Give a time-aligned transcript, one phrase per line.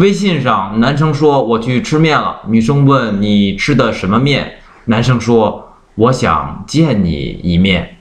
[0.00, 2.40] 微信上男生说我去吃面了。
[2.48, 4.50] 女生问你吃的什么面？
[4.86, 7.98] 男生说我想见你一面。